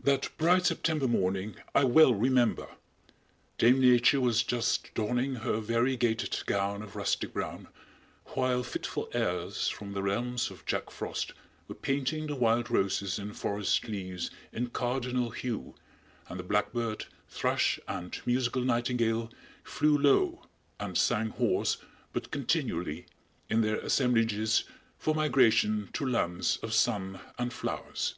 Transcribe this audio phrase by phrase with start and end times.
[0.00, 2.76] That bright September morning I well remember!
[3.58, 7.66] Dame Nature was just donning her variegated gown of rustic brown,
[8.34, 11.32] while fitful airs from the realms of Jack Frost
[11.66, 15.74] were painting the wild roses and forest leaves in cardinal hue,
[16.28, 19.28] and the blackbird, thrush and musical nightingale
[19.64, 20.46] flew low
[20.78, 21.78] and sang hoarse,
[22.12, 23.06] but continually,
[23.50, 24.62] in their assemblages
[24.96, 28.14] for migration to lands of sun and flowers.